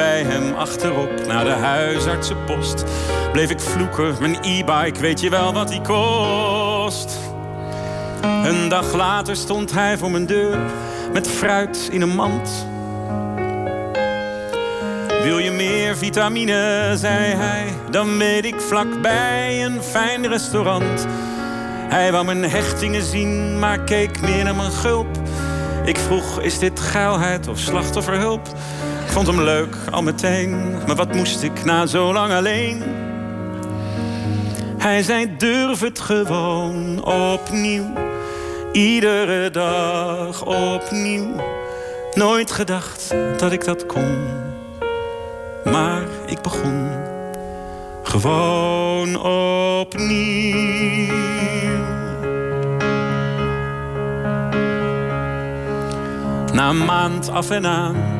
[0.00, 2.84] bij hem achterop naar de huisartsenpost.
[3.32, 7.18] Bleef ik vloeken, mijn e-bike, weet je wel wat die kost?
[8.22, 10.58] Een dag later stond hij voor mijn deur
[11.12, 12.66] met fruit in een mand.
[15.22, 21.06] Wil je meer vitamine, zei hij, dan weet ik vlakbij een fijn restaurant.
[21.88, 25.18] Hij wou mijn hechtingen zien, maar keek meer naar mijn gulp.
[25.84, 28.48] Ik vroeg, is dit geilheid of slachtofferhulp?
[29.10, 30.72] Ik vond hem leuk, al meteen.
[30.86, 32.82] Maar wat moest ik na zo lang alleen?
[34.78, 37.92] Hij zei, durf het gewoon opnieuw.
[38.72, 41.28] Iedere dag opnieuw.
[42.14, 44.26] Nooit gedacht dat ik dat kon.
[45.64, 46.90] Maar ik begon
[48.02, 49.22] gewoon
[49.80, 51.14] opnieuw.
[56.52, 58.19] Na een maand af en aan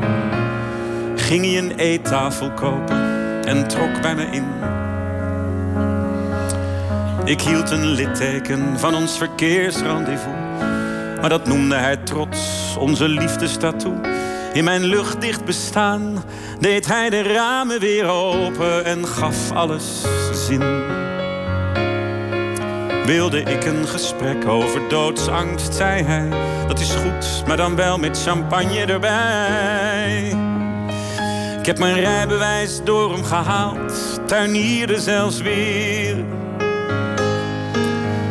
[1.31, 3.01] ging hij een eettafel kopen
[3.45, 4.47] en trok bij me in.
[7.25, 10.35] Ik hield een litteken van ons verkeersrendezvous.
[11.21, 14.01] Maar dat noemde hij trots, onze liefdestatoe.
[14.53, 16.25] In mijn luchtdicht bestaan
[16.61, 20.63] deed hij de ramen weer open en gaf alles zin.
[23.07, 26.29] Wilde ik een gesprek over doodsangst, zei hij.
[26.67, 30.50] Dat is goed, maar dan wel met champagne erbij.
[31.61, 36.25] Ik heb mijn rijbewijs door hem gehaald, tuinierde zelfs weer.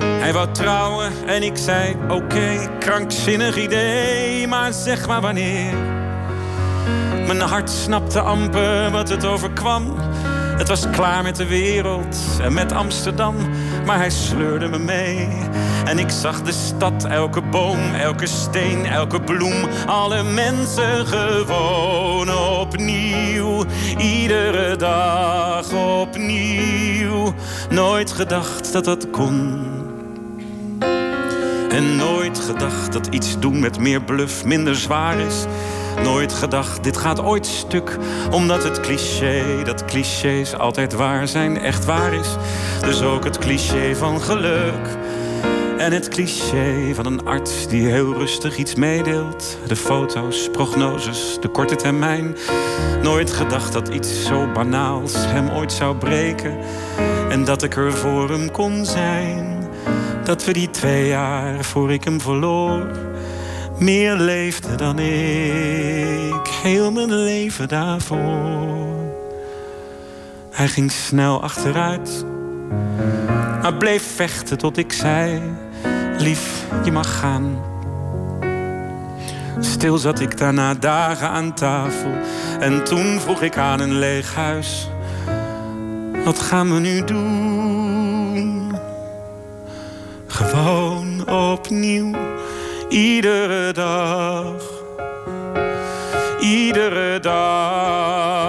[0.01, 5.73] Hij wou trouwen en ik zei: Oké, krankzinnig idee, maar zeg maar wanneer.
[7.27, 9.95] Mijn hart snapte amper wat het overkwam.
[10.57, 13.35] Het was klaar met de wereld en met Amsterdam,
[13.85, 15.27] maar hij sleurde me mee.
[15.89, 23.63] En ik zag de stad, elke boom, elke steen, elke bloem, alle mensen gewoon opnieuw.
[23.97, 27.33] Iedere dag opnieuw.
[27.69, 29.65] Nooit gedacht dat dat kon.
[31.69, 35.45] En nooit gedacht dat iets doen met meer bluff minder zwaar is.
[36.03, 37.97] Nooit gedacht, dit gaat ooit stuk.
[38.31, 42.35] Omdat het cliché, dat clichés altijd waar zijn, echt waar is.
[42.81, 44.97] Dus ook het cliché van geluk.
[45.79, 49.57] En het cliché van een arts die heel rustig iets meedeelt.
[49.67, 52.35] De foto's, prognoses, de korte termijn.
[53.01, 56.57] Nooit gedacht dat iets zo banaals hem ooit zou breken.
[57.29, 59.67] En dat ik er voor hem kon zijn.
[60.23, 62.87] Dat we die twee jaar voor ik hem verloor
[63.79, 68.77] meer leefde dan ik, heel mijn leven daarvoor.
[70.51, 72.25] Hij ging snel achteruit,
[73.61, 75.41] maar bleef vechten tot ik zei:
[76.19, 77.63] Lief, je mag gaan.
[79.59, 82.11] Stil zat ik daarna dagen aan tafel
[82.59, 84.89] en toen vroeg ik aan een leeg huis:
[86.25, 88.75] Wat gaan we nu doen?
[90.27, 92.29] Gewoon opnieuw
[92.89, 94.63] Iedere dag,
[96.39, 98.43] iedere dag.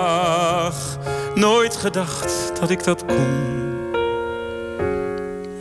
[1.34, 3.50] Nooit gedacht dat ik dat kon.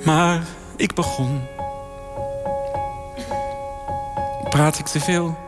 [0.05, 0.43] Maar
[0.75, 1.58] ik begon.
[4.49, 5.47] Praat ik te veel?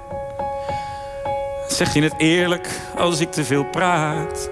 [1.71, 4.49] zeg je het eerlijk als ik te veel praat.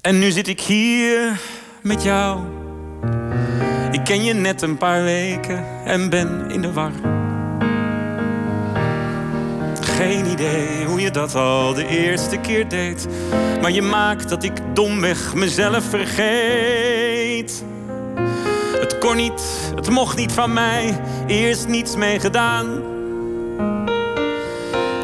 [0.00, 1.40] En nu zit ik hier
[1.82, 2.40] met jou.
[3.90, 6.92] Ik ken je net een paar weken en ben in de war.
[9.80, 13.06] Geen idee hoe je dat al de eerste keer deed.
[13.60, 17.64] Maar je maakt dat ik domweg mezelf vergeet.
[19.02, 22.66] Kon niet, het mocht niet van mij, eerst niets mee gedaan.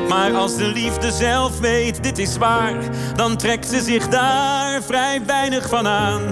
[0.09, 2.75] Maar als de liefde zelf weet, dit is waar,
[3.17, 6.23] dan trekt ze zich daar vrij weinig van aan.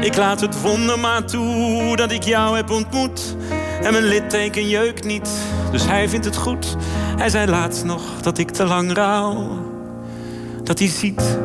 [0.00, 3.36] Ik laat het wonder maar toe dat ik jou heb ontmoet.
[3.82, 5.28] En mijn litteken jeukt niet,
[5.70, 6.76] dus hij vindt het goed.
[7.16, 9.48] Hij zei laatst nog dat ik te lang rouw.
[10.62, 11.38] Dat hij ziet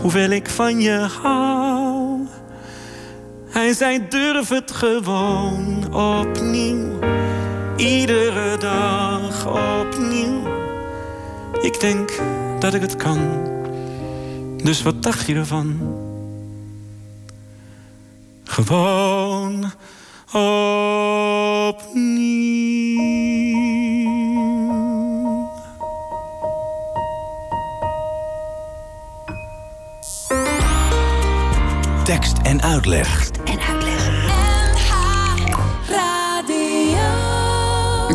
[0.00, 1.69] hoeveel ik van je hou.
[3.50, 6.98] Hij zei durf het gewoon opnieuw.
[7.76, 10.42] Iedere dag opnieuw.
[11.62, 12.10] Ik denk
[12.58, 13.18] dat ik het kan.
[14.62, 15.78] Dus wat dacht je ervan?
[18.44, 19.72] Gewoon
[21.66, 22.28] opnieuw.
[32.04, 33.29] Tekst en uitleg.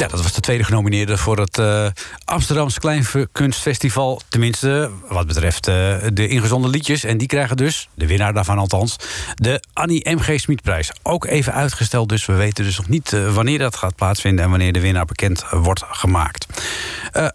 [0.08, 1.88] Dat was de tweede genomineerde voor het uh,
[2.26, 4.22] Amsterdamse Kleinkunstfestival.
[4.30, 7.04] Tenminste, wat betreft uh, de ingezonde liedjes.
[7.04, 8.96] En die krijgen dus, de winnaar daarvan althans,
[9.36, 10.39] de Annie M.G.
[10.39, 10.91] Smitprijs.
[11.04, 14.44] Ook even uitgesteld, dus we weten dus nog niet uh, wanneer dat gaat plaatsvinden...
[14.44, 16.46] en wanneer de winnaar bekend wordt gemaakt.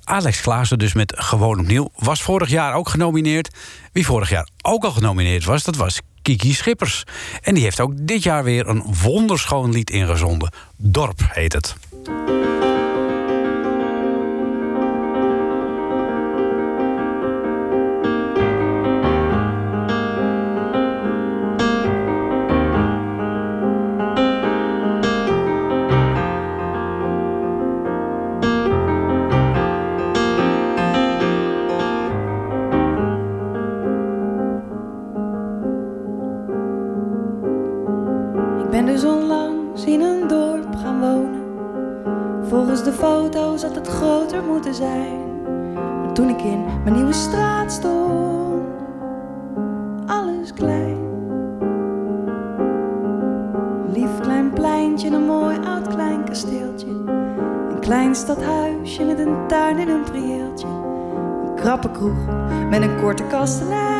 [0.04, 3.48] Alex Klaassen dus met Gewoon Opnieuw was vorig jaar ook genomineerd.
[3.92, 7.04] Wie vorig jaar ook al genomineerd was, dat was Kiki Schippers.
[7.42, 10.52] En die heeft ook dit jaar weer een wonderschoon lied ingezonden.
[10.76, 11.76] Dorp heet het.
[56.30, 56.86] Kasteeltje.
[56.86, 60.66] Een klein stadhuisje met een tuin en een prieeltje.
[60.66, 62.26] Een krappe kroeg
[62.70, 63.99] met een korte kastelein.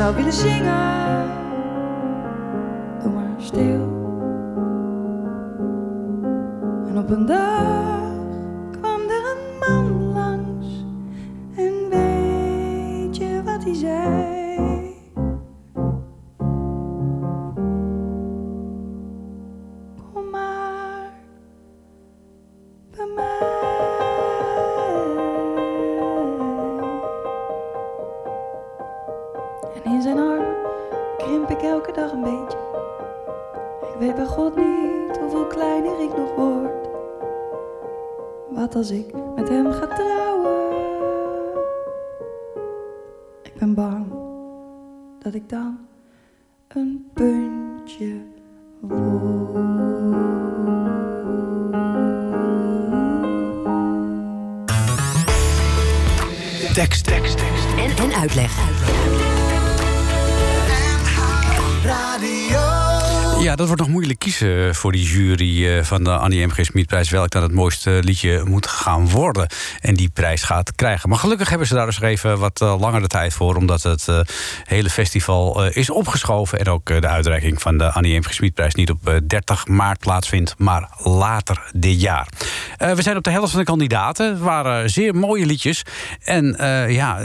[0.00, 1.39] Zou willen zingen.
[64.40, 66.50] Kiezen voor die jury eh, van de Annie M.
[66.50, 67.10] G.
[67.10, 69.48] Welk dan het mooiste liedje moet gaan worden.
[69.80, 71.08] En die prijs gaat krijgen.
[71.08, 73.56] Maar gelukkig hebben ze daar dus even wat uh, langer de tijd voor.
[73.56, 74.08] Omdat het
[74.64, 76.58] hele festival is opgeschoven.
[76.58, 78.22] En ook de uitreiking van de Annie M.
[78.22, 78.40] G.
[78.74, 80.54] Niet op 30 maart plaatsvindt.
[80.58, 82.28] Maar later dit jaar.
[82.78, 84.28] we zijn op de helft van de kandidaten.
[84.28, 85.82] Het waren zeer mooie liedjes.
[86.24, 86.56] En
[86.88, 87.18] ja,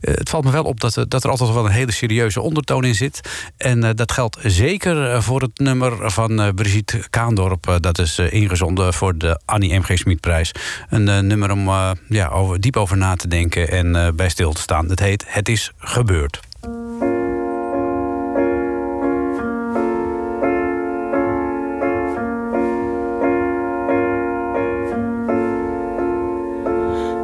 [0.00, 2.94] het valt me wel op dat, dat er altijd wel een hele serieuze ondertoon in
[2.94, 3.20] zit.
[3.56, 7.68] En dat geldt zeker voor het nummer van uh, Brigitte Kaandorp.
[7.68, 9.98] Uh, dat is uh, ingezonden voor de Annie M.G.
[9.98, 10.52] Smitprijs.
[10.88, 11.70] Een nummer om
[12.08, 14.88] ja, over, diep over na te denken en bij stil te staan.
[14.88, 16.40] Het heet Het is gebeurd.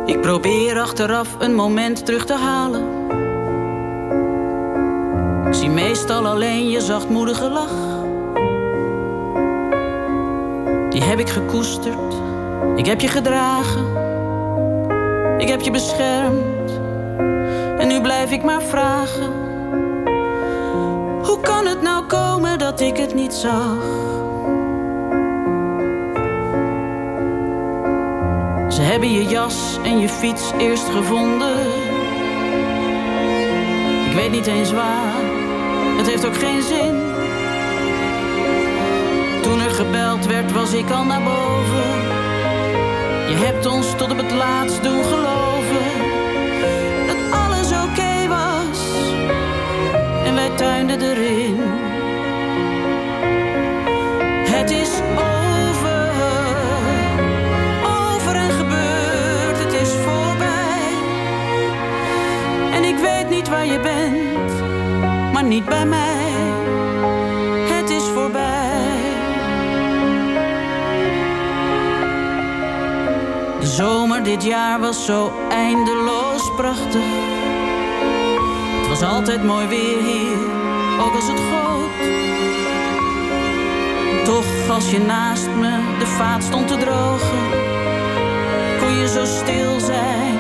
[0.07, 2.99] Ik probeer achteraf een moment terug te halen.
[5.47, 7.88] Ik zie meestal alleen je zachtmoedige lach.
[10.99, 12.15] Die heb ik gekoesterd.
[12.77, 13.87] Ik heb je gedragen.
[15.39, 16.71] Ik heb je beschermd.
[17.79, 19.33] En nu blijf ik maar vragen.
[21.23, 23.83] Hoe kan het nou komen dat ik het niet zag?
[28.69, 31.59] Ze hebben je jas en je fiets eerst gevonden.
[34.07, 35.23] Ik weet niet eens waar.
[35.97, 37.08] Het heeft ook geen zin.
[39.59, 41.91] Er gebeld werd, was ik al naar boven.
[43.29, 45.87] Je hebt ons tot op het laatst doen geloven
[47.07, 48.81] dat alles oké was.
[50.25, 51.61] En wij tuinden erin.
[54.49, 56.11] Het is over,
[57.85, 60.91] over en gebeurd, het is voorbij.
[62.73, 64.53] En ik weet niet waar je bent,
[65.33, 66.18] maar niet bij mij.
[74.29, 77.03] Dit jaar was zo eindeloos prachtig.
[78.79, 80.39] Het was altijd mooi weer hier,
[81.01, 81.91] ook als het goot.
[84.25, 87.39] Toch als je naast me de vaat stond te drogen,
[88.81, 90.39] kon je zo stil zijn,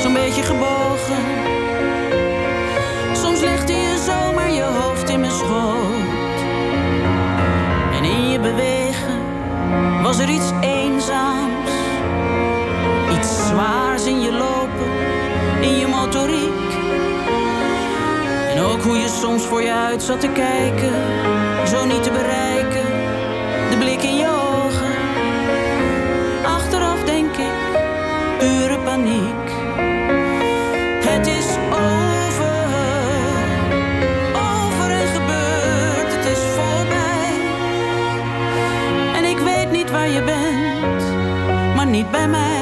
[0.00, 1.24] zo'n beetje gebogen.
[3.12, 6.38] Soms legde je zomaar je hoofd in mijn schoot.
[7.92, 9.22] En in je bewegen
[10.02, 11.53] was er iets eenzaams.
[13.54, 14.90] Zwaars in je lopen,
[15.60, 16.70] in je motoriek.
[18.50, 20.92] En ook hoe je soms voor je uit zat te kijken,
[21.66, 22.86] zo niet te bereiken.
[23.70, 24.94] De blik in je ogen.
[26.44, 27.56] Achteraf denk ik,
[28.38, 29.48] pure paniek.
[31.10, 32.66] Het is over,
[34.52, 37.32] over en gebeurd, het is voorbij.
[39.16, 41.02] En ik weet niet waar je bent,
[41.76, 42.53] maar niet bij mij.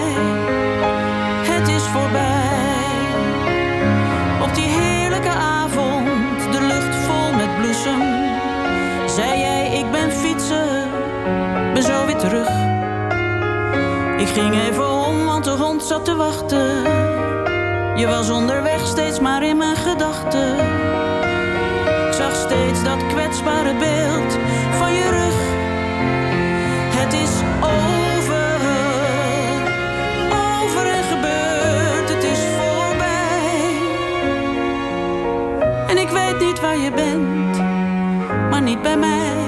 [14.32, 16.82] Ging even om, want de hond zat te wachten.
[17.96, 20.54] Je was onderweg, steeds maar in mijn gedachten.
[22.06, 24.38] Ik zag steeds dat kwetsbare beeld
[24.78, 25.38] van je rug.
[27.00, 27.30] Het is
[27.60, 28.54] over,
[30.32, 33.76] over en gebeurd, het is voorbij.
[35.86, 37.58] En ik weet niet waar je bent,
[38.50, 39.41] maar niet bij mij.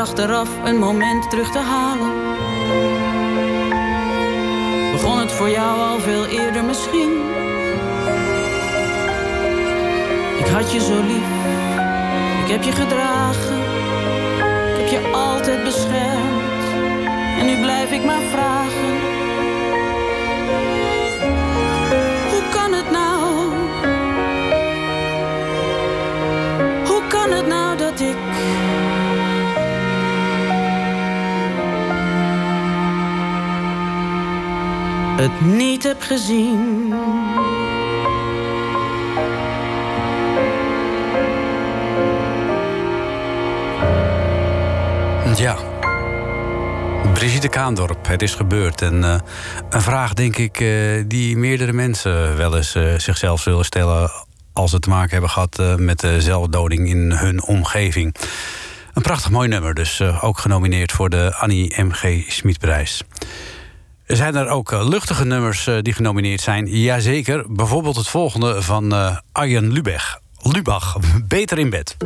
[0.00, 2.12] Achteraf een moment terug te halen.
[4.92, 7.10] Begon het voor jou al veel eerder misschien?
[10.38, 11.30] Ik had je zo lief,
[12.44, 13.56] ik heb je gedragen,
[14.78, 16.64] ik heb je altijd beschermd.
[17.38, 18.90] En nu blijf ik maar vragen.
[22.30, 23.52] Hoe kan het nou?
[26.86, 27.59] Hoe kan het nou
[35.20, 36.88] het niet heb gezien.
[45.36, 45.56] Ja.
[47.12, 48.82] Brigitte Kaandorp, het is gebeurd.
[48.82, 49.14] En uh,
[49.70, 54.10] een vraag, denk ik, uh, die meerdere mensen wel eens uh, zichzelf zullen stellen.
[54.52, 58.16] als ze te maken hebben gehad met zelfdoding in hun omgeving.
[58.94, 62.24] Een prachtig mooi nummer, dus ook genomineerd voor de Annie M.G.
[62.28, 63.02] Smitprijs.
[64.16, 66.66] Zijn er ook luchtige nummers die genomineerd zijn?
[66.66, 67.44] Jazeker.
[67.48, 68.92] Bijvoorbeeld het volgende van
[69.32, 70.20] Arjen Lubach.
[70.42, 70.96] Lubach,
[71.28, 71.96] Beter in bed.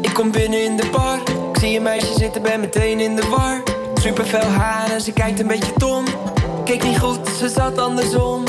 [0.00, 1.18] Ik kom binnen in de bar.
[1.52, 3.62] Ik zie een meisje zitten, ben meteen in de war.
[3.94, 6.04] Super veel haar en ze kijkt een beetje tom.
[6.64, 8.44] Keek niet goed, ze zat andersom.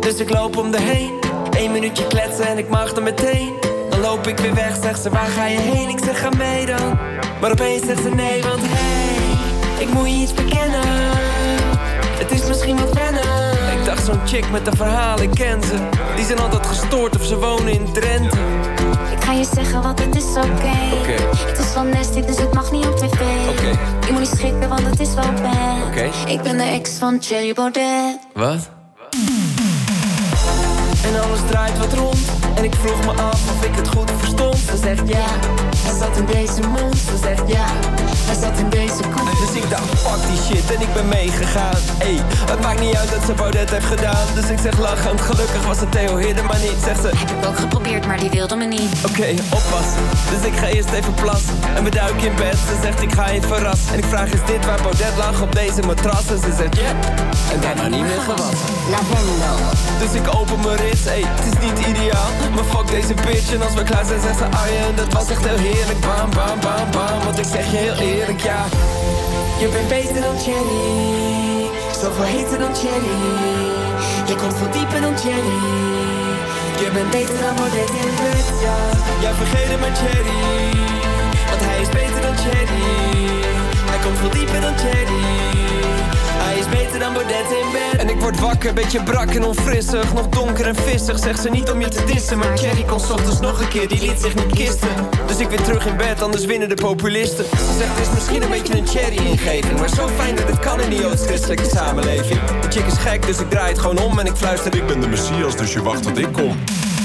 [0.00, 1.31] Dus ik loop om de heen.
[1.62, 3.52] Eén minuutje kletsen en ik mag er meteen.
[3.90, 5.88] Dan loop ik weer weg, zegt ze waar ga je heen?
[5.88, 6.98] Ik zeg ga mee dan.
[7.40, 10.80] Maar opeens zegt ze nee, want hey, ik moet je iets bekennen.
[12.18, 13.52] Het is misschien wat wennen.
[13.78, 15.76] Ik dacht zo'n chick met een verhaal, ik ken ze.
[16.16, 18.38] Die zijn altijd gestoord of ze wonen in Drenthe.
[19.16, 20.38] Ik ga je zeggen, want het is oké.
[20.38, 20.92] Okay.
[21.00, 21.26] Okay.
[21.46, 23.20] Het is van Nasty, dus het mag niet op tv.
[23.48, 23.78] Okay.
[24.06, 26.06] Je moet niet schrikken, want het is wel bad.
[26.26, 28.18] Ik ben de ex van Cherry Baudet.
[28.34, 28.81] Wat?
[31.04, 32.18] En alles draait wat rond.
[32.54, 34.56] En ik vroeg me af of ik het goed verstond.
[34.56, 35.26] Ze zegt ja,
[35.76, 36.96] hij zat in deze mond.
[36.96, 37.66] Ze zegt ja,
[38.32, 39.02] hij zat in deze.
[39.40, 41.80] Dus ik dacht, fuck die shit en ik ben meegegaan.
[41.98, 42.16] Ey,
[42.50, 44.26] het maakt niet uit dat ze Baudet heeft gedaan.
[44.34, 46.78] Dus ik zeg lachend, gelukkig was het Theo Hidden maar niet.
[46.84, 48.90] Zegt ze, heb ik ook geprobeerd, maar die wilde me niet.
[49.08, 50.04] Oké, okay, oppassen.
[50.32, 51.56] Dus ik ga eerst even plassen.
[51.74, 52.56] En we duiken in bed.
[52.68, 53.92] Ze zegt, ik ga je verrassen.
[53.92, 56.26] En ik vraag, is dit waar Baudet lag op deze matras?
[56.28, 56.82] En ze zegt, ja.
[56.82, 57.52] Yeah.
[57.52, 58.68] En daarna niet meer gewassen.
[58.90, 59.56] Lavendel.
[60.02, 62.30] Dus ik open mijn rits, ey, het is niet ideaal.
[62.54, 63.52] Maar fuck deze bitch.
[63.52, 66.00] En als we klaar zijn, zegt ze, Arjen, dat was echt heel heerlijk.
[66.00, 67.18] Bam, bam, bam, bam.
[67.24, 68.64] Want ik zeg je heel eerlijk, ja.
[69.58, 71.70] Je bent beter dan Cherry.
[72.00, 73.18] Zoveel heter dan Cherry.
[74.26, 75.60] Je komt veel dieper dan Cherry.
[76.82, 78.76] Je bent beter dan Baudet in bed, ja.
[79.20, 80.40] Ja, vergeet hem maar Cherry.
[81.48, 82.82] Want hij is beter dan Cherry.
[83.90, 85.61] Hij komt veel dieper dan Cherry.
[86.62, 88.00] Is beter dan Baudet in bed.
[88.00, 90.14] En ik word wakker, beetje brak en onfrissig.
[90.14, 92.38] Nog donker en vissig, zegt ze niet om je te dissen.
[92.38, 94.88] Maar Cherry komt ochtends nog een keer, die liet zich niet kisten.
[95.26, 97.44] Dus ik weer terug in bed, anders winnen de populisten.
[97.44, 99.78] Ze zegt, het is misschien een beetje een Cherry-ingeving.
[99.78, 102.40] Maar zo fijn dat het kan in die joods-christelijke samenleving.
[102.60, 104.74] De chick is gek, dus ik draai het gewoon om en ik fluister.
[104.74, 106.56] Ik ben de Messias, dus je wacht tot ik kom.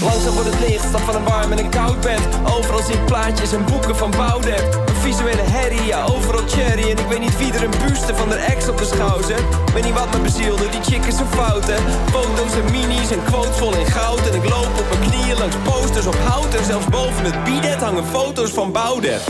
[0.01, 2.19] Langzaam wordt het licht, stap van een warm en een koud bed.
[2.55, 4.63] Overal zie ik plaatjes en boeken van Baudet.
[4.85, 6.83] Een visuele herrie, ja, overal cherry.
[6.91, 9.43] En ik weet niet wie er een buste van de ex op de schouw zet.
[9.73, 11.77] Weet niet wat me bezielde, die chick is zo fout, hè.
[12.11, 14.29] Foto's en minis en quotes vol in goud.
[14.29, 16.53] En ik loop op mijn knieën langs posters op hout.
[16.53, 19.21] En zelfs boven het bidet hangen foto's van Baudet.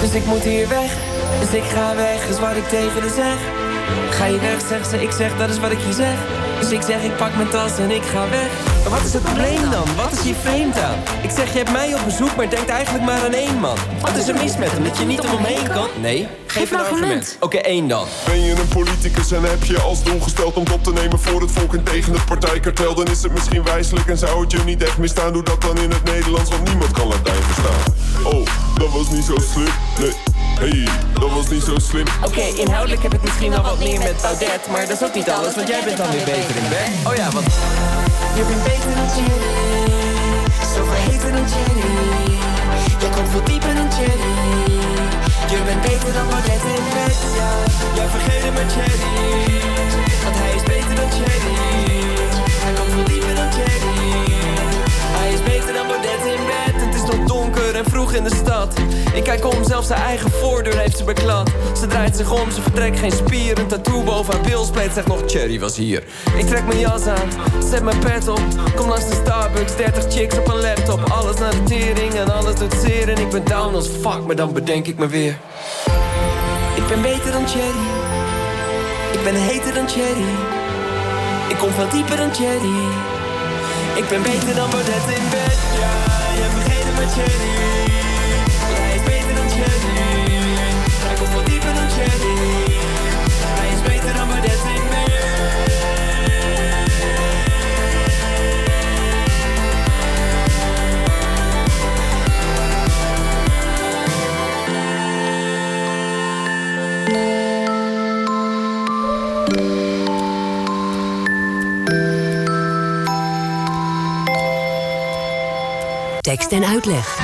[0.00, 0.90] Dus ik moet hier weg,
[1.40, 3.38] dus ik ga weg, is wat ik tegen haar zeg.
[4.10, 6.16] Ga je weg, zegt ze, ik zeg, dat is wat ik je zeg.
[6.60, 8.75] Dus ik zeg, ik pak mijn tas en ik ga weg.
[8.86, 9.84] Maar wat is het probleem dan?
[9.96, 10.98] Wat is hier vreemd aan?
[11.22, 13.76] Ik zeg, je hebt mij op bezoek, maar denkt eigenlijk maar aan één man.
[14.00, 15.88] Wat is er mis met hem, dat je niet om hem heen kan?
[16.00, 17.36] Nee, geef een argument.
[17.40, 18.06] Oké, okay, één dan.
[18.26, 21.40] Ben je een politicus en heb je als doel gesteld om op te nemen voor
[21.40, 22.94] het volk en tegen het partijkartel?
[22.94, 25.32] Dan is het misschien wijselijk en zou het je niet echt misstaan.
[25.32, 27.94] Doe dat dan in het Nederlands, want niemand kan Latijn verstaan.
[28.24, 28.46] Oh,
[28.78, 30.35] dat was niet zo slim, nee.
[30.58, 30.88] Hey,
[31.20, 32.06] dat was niet zo slim.
[32.16, 35.14] Oké, okay, inhoudelijk heb ik misschien wel wat meer met Baudet, maar dat is ook
[35.14, 36.90] niet alles, want jij bent dan weer beter in bed.
[37.08, 37.46] Oh ja, want...
[38.36, 39.56] Je bent beter dan Jenny,
[40.74, 42.38] zoveel heter dan Jenny.
[43.00, 44.34] Jij komt veel dieper dan Jenny.
[45.52, 47.50] Je bent beter dan Baudet in bed, ja.
[47.96, 49.60] Ja, vergeet hem maar Jenny,
[50.24, 51.56] want hij is beter dan Jenny.
[52.64, 54.34] Hij komt veel dieper dan Jenny.
[55.16, 56.65] Hij is beter dan Baudet in bed.
[57.76, 58.74] En vroeg in de stad.
[59.14, 61.50] Ik kijk om, zelfs haar eigen voordeur heeft ze beklad.
[61.80, 63.58] Ze draait zich om, ze vertrekt geen spier.
[63.58, 66.02] Een tattoo boven haar bilspleet zegt nog Cherry was hier.
[66.36, 67.28] Ik trek mijn jas aan,
[67.70, 68.40] zet mijn pet op.
[68.76, 71.10] Kom langs de Starbucks, 30 chicks op een laptop.
[71.10, 73.08] Alles naar de tering en alles doet zeer.
[73.08, 75.38] En ik ben down als fuck, maar dan bedenk ik me weer.
[76.76, 77.86] Ik ben beter dan Cherry.
[79.12, 80.30] Ik ben heter dan Cherry.
[81.48, 82.78] Ik kom veel dieper dan Cherry.
[83.94, 86.25] Ik ben beter dan Baudet in bed, ja.
[86.36, 87.56] Je vergeet me Cherry.
[87.56, 87.85] Hij
[116.36, 117.18] tekst en uitleg.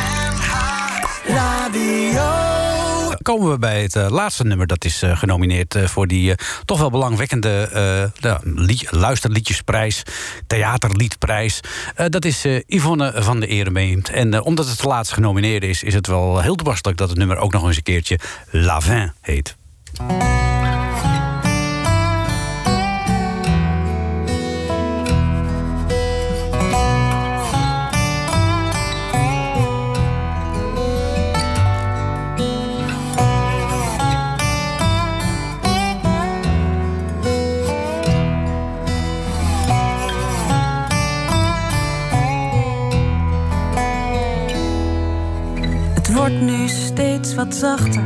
[1.26, 2.20] Radio.
[3.22, 4.66] komen we bij het eh, laatste nummer.
[4.66, 6.34] Dat is eh, genomineerd eh, voor die
[6.64, 7.68] toch wel belangwekkende
[8.20, 8.34] eh,
[8.90, 10.02] luisterliedjesprijs.
[10.46, 11.60] Theaterliedprijs.
[11.94, 14.10] Eh, dat is eh, Yvonne van de Eremeent.
[14.10, 15.82] En omdat het de laatste genomineerde is...
[15.82, 18.18] is het wel heel toepasselijk dat het nummer ook nog eens een keertje
[18.50, 19.56] Lavin heet.
[46.22, 48.02] Wordt nu steeds wat zachter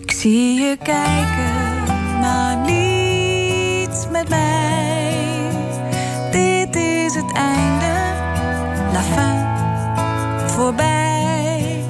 [0.00, 1.60] Ik zie je kijken,
[2.20, 2.59] niet
[4.20, 5.50] met mij.
[6.30, 7.92] Dit is het einde,
[8.92, 11.84] la fin, voorbij.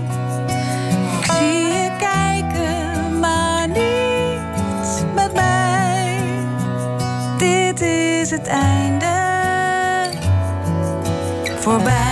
[1.20, 6.18] Ik zie je kijken, maar niet met mij.
[7.38, 9.08] Dit is het einde,
[11.60, 12.09] voorbij.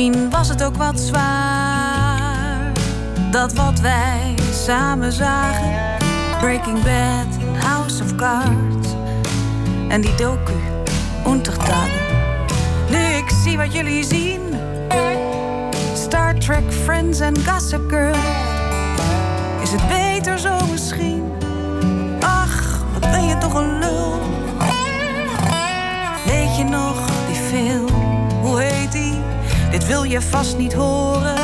[0.00, 2.72] Misschien was het ook wat zwaar.
[3.30, 5.98] Dat wat wij samen zagen.
[6.38, 8.88] Breaking Bad, House of Cards.
[9.88, 10.52] En die docu,
[11.26, 12.00] Untertagen.
[12.90, 14.40] Nu ik zie wat jullie zien.
[15.94, 18.14] Star Trek, Friends en Gossip Girl.
[19.62, 21.22] Is het beter zo misschien?
[22.20, 24.20] Ach, wat ben je toch een lul.
[26.26, 26.96] Weet je nog
[27.26, 27.88] die film?
[28.42, 28.79] Hoe heet
[29.90, 31.34] wil je vast niet horen.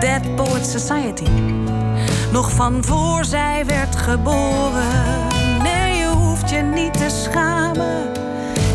[0.00, 1.30] Dead Poets Society.
[2.32, 5.26] Nog van voor zij werd geboren.
[5.62, 8.12] Nee, je hoeft je niet te schamen.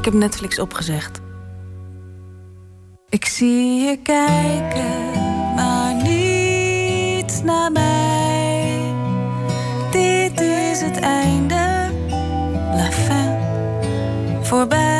[0.08, 1.20] Heb Netflix opgezegd.
[3.10, 5.12] Ik zie je kijken,
[5.55, 8.82] maar niet naar mij.
[9.91, 11.89] Dit is het einde,
[12.74, 13.36] la fin,
[14.43, 14.97] voorbij.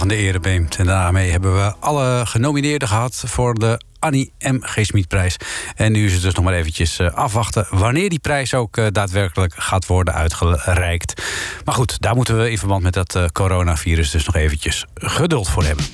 [0.00, 0.76] Van de Erebeemt.
[0.76, 4.58] En daarmee hebben we alle genomineerden gehad voor de Annie M.
[4.60, 4.84] G.
[4.84, 5.36] Smitprijs.
[5.74, 8.86] En nu is het dus nog maar eventjes eh, afwachten wanneer die prijs ook eh,
[8.90, 11.22] daadwerkelijk gaat worden uitgereikt.
[11.64, 15.48] Maar goed, daar moeten we in verband met dat eh, coronavirus dus nog eventjes geduld
[15.48, 15.84] voor hebben.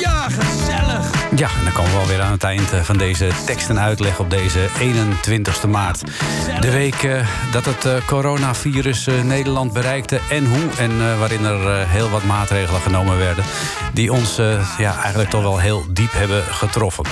[0.00, 0.26] Ja.
[1.36, 4.18] Ja, en dan komen we alweer aan het eind eh, van deze tekst en uitleg
[4.18, 6.02] op deze 21 maart.
[6.60, 10.70] De week eh, dat het eh, coronavirus Nederland bereikte en hoe.
[10.78, 13.44] En waarin er heel wat maatregelen genomen werden.
[13.92, 14.36] Die ons
[14.78, 17.04] ja, eigenlijk toch wel heel diep hebben getroffen.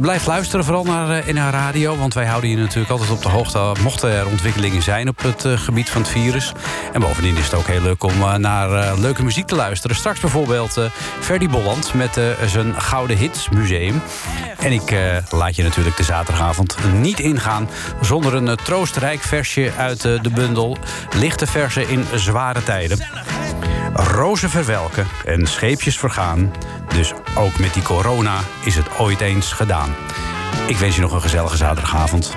[0.00, 1.96] Blijf luisteren vooral naar NH Radio.
[1.96, 3.72] Want wij houden je natuurlijk altijd op de hoogte.
[3.82, 6.52] Mochten er ontwikkelingen zijn op het gebied van het virus.
[6.92, 9.96] En bovendien is het ook heel leuk om naar leuke muziek te luisteren.
[9.96, 10.80] Straks bijvoorbeeld
[11.20, 13.48] Ferdy Bolland met zijn Gouden Hits
[14.58, 17.68] En ik eh, laat je natuurlijk de zaterdagavond niet ingaan...
[18.00, 20.78] zonder een eh, troostrijk versje uit eh, de bundel...
[21.16, 22.98] Lichte versen in zware tijden.
[23.94, 26.52] Rozen verwelken en scheepjes vergaan.
[26.94, 29.94] Dus ook met die corona is het ooit eens gedaan.
[30.66, 32.36] Ik wens je nog een gezellige zaterdagavond.